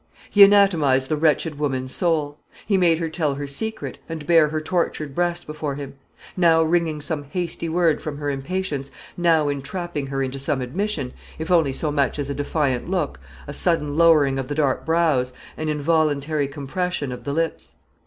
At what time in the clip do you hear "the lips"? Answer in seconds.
17.23-17.75